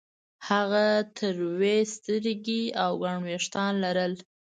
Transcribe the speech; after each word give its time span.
هغه 0.49 0.85
تروې 1.17 1.77
سترګې 1.95 2.63
او 2.83 2.91
ګڼ 3.03 3.17
وېښتان 3.25 3.73
لرل 3.83 4.13